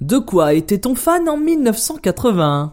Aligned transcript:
De 0.00 0.18
quoi 0.18 0.54
était-on 0.54 0.96
fan 0.96 1.28
en 1.28 1.36
1981 1.36 2.72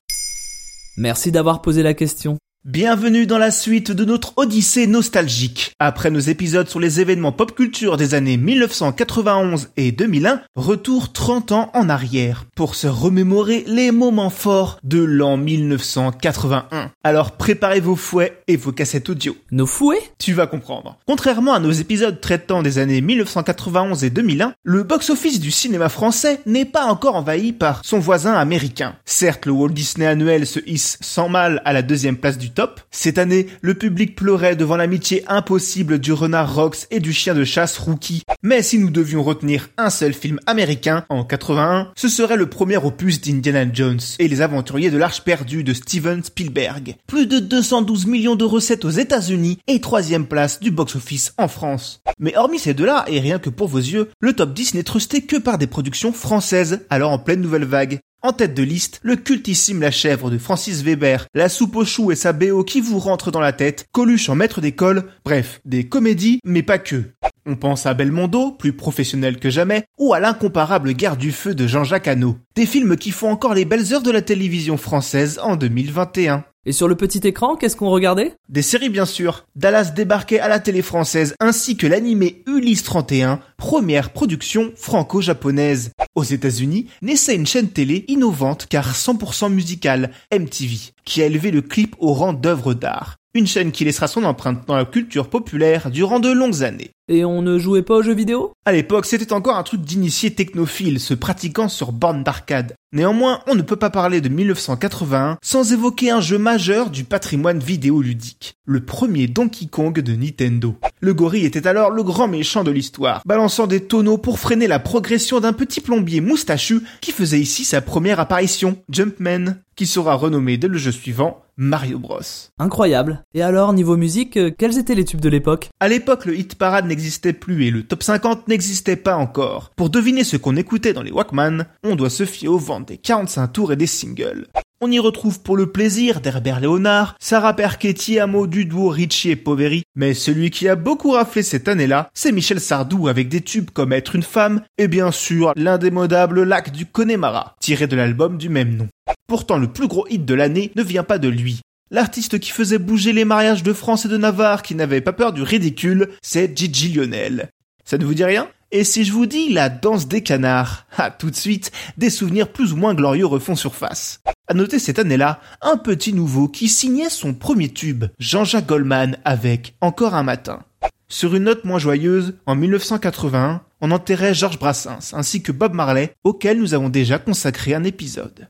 Merci 0.97 1.31
d'avoir 1.31 1.61
posé 1.61 1.83
la 1.83 1.93
question. 1.93 2.37
Bienvenue 2.63 3.25
dans 3.25 3.39
la 3.39 3.49
suite 3.49 3.91
de 3.91 4.05
notre 4.05 4.33
odyssée 4.37 4.85
nostalgique. 4.85 5.73
Après 5.79 6.11
nos 6.11 6.19
épisodes 6.19 6.69
sur 6.69 6.79
les 6.79 6.99
événements 6.99 7.31
pop 7.31 7.55
culture 7.55 7.97
des 7.97 8.13
années 8.13 8.37
1991 8.37 9.69
et 9.77 9.91
2001, 9.91 10.41
retour 10.53 11.11
30 11.11 11.53
ans 11.53 11.71
en 11.73 11.89
arrière 11.89 12.45
pour 12.53 12.75
se 12.75 12.85
remémorer 12.85 13.63
les 13.65 13.89
moments 13.89 14.29
forts 14.29 14.77
de 14.83 14.99
l'an 14.99 15.37
1981. 15.37 16.91
Alors 17.03 17.31
préparez 17.31 17.79
vos 17.79 17.95
fouets 17.95 18.43
et 18.47 18.57
vos 18.57 18.71
cassettes 18.71 19.09
audio. 19.09 19.35
Nos 19.49 19.65
fouets? 19.65 20.11
Tu 20.19 20.33
vas 20.33 20.45
comprendre. 20.45 20.99
Contrairement 21.07 21.55
à 21.55 21.59
nos 21.59 21.71
épisodes 21.71 22.21
traitant 22.21 22.61
des 22.61 22.77
années 22.77 23.01
1991 23.01 24.03
et 24.03 24.11
2001, 24.11 24.53
le 24.61 24.83
box-office 24.83 25.39
du 25.39 25.49
cinéma 25.49 25.89
français 25.89 26.41
n'est 26.45 26.65
pas 26.65 26.85
encore 26.85 27.15
envahi 27.15 27.53
par 27.53 27.81
son 27.83 27.97
voisin 27.97 28.35
américain. 28.35 28.97
Certes, 29.03 29.47
le 29.47 29.51
Walt 29.51 29.69
Disney 29.69 30.05
annuel 30.05 30.45
se 30.45 30.59
hisse 30.67 30.99
sans 31.01 31.27
mal 31.27 31.59
à 31.65 31.73
la 31.73 31.81
deuxième 31.81 32.17
place 32.17 32.37
du 32.37 32.50
Cette 32.91 33.17
année, 33.17 33.47
le 33.61 33.73
public 33.73 34.15
pleurait 34.15 34.55
devant 34.55 34.77
l'amitié 34.77 35.23
impossible 35.27 35.99
du 35.99 36.13
renard 36.13 36.55
Rox 36.55 36.87
et 36.91 36.99
du 36.99 37.13
chien 37.13 37.33
de 37.33 37.43
chasse 37.43 37.77
Rookie. 37.77 38.23
Mais 38.43 38.61
si 38.61 38.79
nous 38.79 38.89
devions 38.89 39.23
retenir 39.23 39.69
un 39.77 39.89
seul 39.89 40.13
film 40.13 40.39
américain, 40.45 41.05
en 41.09 41.23
81, 41.23 41.91
ce 41.95 42.07
serait 42.07 42.37
le 42.37 42.47
premier 42.47 42.77
opus 42.77 43.21
d'Indiana 43.21 43.71
Jones 43.71 43.99
et 44.19 44.27
les 44.27 44.41
aventuriers 44.41 44.91
de 44.91 44.97
l'Arche 44.97 45.23
perdue 45.23 45.63
de 45.63 45.73
Steven 45.73 46.23
Spielberg. 46.23 46.95
Plus 47.07 47.27
de 47.27 47.39
212 47.39 48.05
millions 48.07 48.35
de 48.35 48.45
recettes 48.45 48.85
aux 48.85 48.89
États-Unis 48.89 49.59
et 49.67 49.81
troisième 49.81 50.25
place 50.25 50.59
du 50.59 50.71
box-office 50.71 51.33
en 51.37 51.47
France. 51.47 52.01
Mais 52.19 52.35
hormis 52.35 52.59
ces 52.59 52.73
deux-là, 52.73 53.05
et 53.07 53.19
rien 53.19 53.39
que 53.39 53.49
pour 53.49 53.67
vos 53.67 53.77
yeux, 53.77 54.09
le 54.19 54.33
top 54.33 54.53
10 54.53 54.75
n'est 54.75 54.83
trusté 54.83 55.21
que 55.21 55.37
par 55.37 55.57
des 55.57 55.67
productions 55.67 56.13
françaises, 56.13 56.85
alors 56.89 57.11
en 57.11 57.19
pleine 57.19 57.41
nouvelle 57.41 57.65
vague. 57.65 57.99
En 58.23 58.33
tête 58.33 58.53
de 58.53 58.61
liste, 58.61 58.99
le 59.01 59.15
cultissime 59.15 59.81
La 59.81 59.89
Chèvre 59.89 60.29
de 60.29 60.37
Francis 60.37 60.83
Weber, 60.83 61.25
La 61.33 61.49
Soupe 61.49 61.75
aux 61.75 61.85
choux 61.85 62.11
et 62.11 62.15
sa 62.15 62.33
BO 62.33 62.63
qui 62.63 62.79
vous 62.79 62.99
rentre 62.99 63.31
dans 63.31 63.39
la 63.39 63.51
tête, 63.51 63.87
Coluche 63.91 64.29
en 64.29 64.35
maître 64.35 64.61
d'école, 64.61 65.05
bref, 65.25 65.59
des 65.65 65.87
comédies, 65.87 66.39
mais 66.45 66.61
pas 66.61 66.77
que. 66.77 67.05
On 67.47 67.55
pense 67.55 67.87
à 67.87 67.95
Belmondo, 67.95 68.51
plus 68.51 68.73
professionnel 68.73 69.39
que 69.39 69.49
jamais, 69.49 69.85
ou 69.97 70.13
à 70.13 70.19
l'incomparable 70.19 70.93
Guerre 70.93 71.17
du 71.17 71.31
Feu 71.31 71.55
de 71.55 71.65
Jean-Jacques 71.65 72.07
Hano. 72.07 72.37
Des 72.55 72.67
films 72.67 72.95
qui 72.95 73.09
font 73.09 73.31
encore 73.31 73.55
les 73.55 73.65
belles 73.65 73.91
heures 73.91 74.03
de 74.03 74.11
la 74.11 74.21
télévision 74.21 74.77
française 74.77 75.39
en 75.41 75.55
2021. 75.55 76.43
Et 76.63 76.73
sur 76.73 76.87
le 76.87 76.95
petit 76.95 77.27
écran, 77.27 77.55
qu'est-ce 77.55 77.75
qu'on 77.75 77.89
regardait? 77.89 78.35
Des 78.47 78.61
séries 78.61 78.89
bien 78.89 79.07
sûr. 79.07 79.47
Dallas 79.55 79.93
débarquait 79.95 80.39
à 80.39 80.47
la 80.47 80.59
télé 80.59 80.83
française 80.83 81.33
ainsi 81.39 81.75
que 81.75 81.87
l'animé 81.87 82.43
Ulysse 82.45 82.83
31, 82.83 83.39
première 83.57 84.11
production 84.13 84.71
franco-japonaise. 84.75 85.91
Aux 86.13 86.23
États-Unis, 86.23 86.85
naissait 87.01 87.35
une 87.35 87.47
chaîne 87.47 87.69
télé 87.69 88.05
innovante 88.09 88.67
car 88.69 88.93
100% 88.93 89.51
musicale, 89.51 90.11
MTV, 90.31 90.77
qui 91.03 91.23
a 91.23 91.25
élevé 91.25 91.49
le 91.49 91.63
clip 91.63 91.95
au 91.97 92.13
rang 92.13 92.33
d'œuvre 92.33 92.75
d'art. 92.75 93.17
Une 93.33 93.47
chaîne 93.47 93.71
qui 93.71 93.85
laissera 93.85 94.09
son 94.09 94.25
empreinte 94.25 94.67
dans 94.67 94.75
la 94.75 94.83
culture 94.83 95.29
populaire 95.29 95.89
durant 95.89 96.19
de 96.19 96.29
longues 96.29 96.63
années. 96.63 96.91
Et 97.07 97.23
on 97.23 97.41
ne 97.41 97.59
jouait 97.59 97.81
pas 97.81 97.95
aux 97.95 98.01
jeux 98.01 98.13
vidéo? 98.13 98.51
À 98.65 98.73
l'époque, 98.73 99.05
c'était 99.05 99.31
encore 99.31 99.55
un 99.55 99.63
truc 99.63 99.81
d'initié 99.81 100.31
technophile 100.31 100.99
se 100.99 101.13
pratiquant 101.13 101.69
sur 101.69 101.93
borne 101.93 102.23
d'arcade. 102.23 102.73
Néanmoins, 102.91 103.39
on 103.47 103.55
ne 103.55 103.61
peut 103.61 103.77
pas 103.77 103.89
parler 103.89 104.19
de 104.19 104.27
1981 104.27 105.37
sans 105.41 105.71
évoquer 105.71 106.11
un 106.11 106.19
jeu 106.19 106.37
majeur 106.37 106.89
du 106.89 107.05
patrimoine 107.05 107.59
vidéoludique, 107.59 108.55
le 108.65 108.83
premier 108.83 109.27
Donkey 109.27 109.67
Kong 109.67 109.97
de 109.97 110.13
Nintendo. 110.13 110.75
Le 110.99 111.13
gorille 111.13 111.45
était 111.45 111.67
alors 111.67 111.89
le 111.89 112.03
grand 112.03 112.27
méchant 112.27 112.65
de 112.65 112.71
l'histoire, 112.71 113.21
balançant 113.25 113.65
des 113.65 113.85
tonneaux 113.85 114.17
pour 114.17 114.39
freiner 114.39 114.67
la 114.67 114.79
progression 114.79 115.39
d'un 115.39 115.53
petit 115.53 115.79
plombier 115.79 116.19
moustachu 116.19 116.81
qui 116.99 117.13
faisait 117.13 117.39
ici 117.39 117.63
sa 117.63 117.79
première 117.79 118.19
apparition, 118.19 118.77
Jumpman, 118.89 119.55
qui 119.77 119.87
sera 119.87 120.15
renommé 120.15 120.57
dès 120.57 120.67
le 120.67 120.77
jeu 120.77 120.91
suivant 120.91 121.43
Mario 121.63 121.99
Bros. 121.99 122.21
Incroyable. 122.57 123.23
Et 123.35 123.43
alors, 123.43 123.71
niveau 123.71 123.95
musique, 123.95 124.35
euh, 124.35 124.49
quels 124.49 124.79
étaient 124.79 124.95
les 124.95 125.05
tubes 125.05 125.21
de 125.21 125.29
l'époque? 125.29 125.69
À 125.79 125.87
l'époque, 125.87 126.25
le 126.25 126.35
hit 126.35 126.55
parade 126.55 126.87
n'existait 126.87 127.33
plus 127.33 127.65
et 127.65 127.69
le 127.69 127.83
top 127.83 128.01
50 128.01 128.47
n'existait 128.47 128.95
pas 128.95 129.15
encore. 129.15 129.69
Pour 129.75 129.91
deviner 129.91 130.23
ce 130.23 130.37
qu'on 130.37 130.55
écoutait 130.55 130.93
dans 130.93 131.03
les 131.03 131.11
Walkman, 131.11 131.67
on 131.83 131.95
doit 131.95 132.09
se 132.09 132.25
fier 132.25 132.47
aux 132.47 132.57
ventes 132.57 132.87
des 132.87 132.97
45 132.97 133.47
tours 133.49 133.71
et 133.73 133.75
des 133.75 133.85
singles. 133.85 134.47
On 134.83 134.89
y 134.89 134.97
retrouve 134.97 135.43
pour 135.43 135.55
le 135.55 135.71
plaisir 135.71 136.21
d'Herbert 136.21 136.59
Léonard, 136.59 137.15
Sarah 137.19 137.55
Perchetti, 137.55 138.17
Amo 138.17 138.47
du 138.47 138.65
duo 138.65 138.89
Richie 138.89 139.29
et 139.29 139.35
Poveri, 139.35 139.83
mais 139.93 140.15
celui 140.15 140.49
qui 140.49 140.67
a 140.67 140.75
beaucoup 140.75 141.11
raflé 141.11 141.43
cette 141.43 141.67
année-là, 141.67 142.09
c'est 142.15 142.31
Michel 142.31 142.59
Sardou 142.59 143.07
avec 143.07 143.29
des 143.29 143.41
tubes 143.41 143.69
comme 143.69 143.93
Être 143.93 144.15
une 144.15 144.23
femme 144.23 144.63
et 144.79 144.87
bien 144.87 145.11
sûr 145.11 145.53
l'indémodable 145.55 146.41
Lac 146.41 146.71
du 146.71 146.87
Connemara, 146.87 147.53
tiré 147.59 147.85
de 147.85 147.95
l'album 147.95 148.39
du 148.39 148.49
même 148.49 148.75
nom. 148.75 148.87
Pourtant 149.31 149.57
le 149.57 149.71
plus 149.71 149.87
gros 149.87 150.05
hit 150.09 150.25
de 150.25 150.33
l'année 150.33 150.73
ne 150.75 150.83
vient 150.83 151.05
pas 151.05 151.17
de 151.17 151.29
lui. 151.29 151.61
L'artiste 151.89 152.37
qui 152.37 152.51
faisait 152.51 152.77
bouger 152.77 153.13
les 153.13 153.23
mariages 153.23 153.63
de 153.63 153.71
France 153.71 154.03
et 154.03 154.09
de 154.09 154.17
Navarre, 154.17 154.61
qui 154.61 154.75
n'avait 154.75 154.99
pas 154.99 155.13
peur 155.13 155.31
du 155.31 155.41
ridicule, 155.41 156.09
c'est 156.21 156.51
Gigi 156.53 156.91
Lionel. 156.91 157.47
Ça 157.85 157.97
ne 157.97 158.03
vous 158.03 158.13
dit 158.13 158.25
rien? 158.25 158.49
Et 158.73 158.83
si 158.83 159.05
je 159.05 159.13
vous 159.13 159.27
dis 159.27 159.53
la 159.53 159.69
danse 159.69 160.09
des 160.09 160.21
canards? 160.21 160.85
Ah, 160.97 161.11
tout 161.11 161.29
de 161.29 161.35
suite, 161.37 161.71
des 161.95 162.09
souvenirs 162.09 162.49
plus 162.49 162.73
ou 162.73 162.75
moins 162.75 162.93
glorieux 162.93 163.25
refont 163.25 163.55
surface. 163.55 164.19
À 164.49 164.53
noter 164.53 164.79
cette 164.79 164.99
année-là, 164.99 165.39
un 165.61 165.77
petit 165.77 166.11
nouveau 166.11 166.49
qui 166.49 166.67
signait 166.67 167.09
son 167.09 167.33
premier 167.33 167.69
tube, 167.69 168.03
Jean-Jacques 168.19 168.67
Goldman 168.67 169.15
avec 169.23 169.75
Encore 169.79 170.13
un 170.13 170.23
matin. 170.23 170.59
Sur 171.07 171.35
une 171.35 171.45
note 171.45 171.63
moins 171.63 171.79
joyeuse, 171.79 172.33
en 172.45 172.55
1981, 172.55 173.61
on 173.79 173.91
enterrait 173.91 174.33
Georges 174.33 174.59
Brassens 174.59 175.13
ainsi 175.13 175.41
que 175.41 175.53
Bob 175.53 175.73
Marley, 175.73 176.13
auquel 176.25 176.59
nous 176.59 176.73
avons 176.73 176.89
déjà 176.89 177.17
consacré 177.17 177.73
un 177.73 177.85
épisode. 177.85 178.49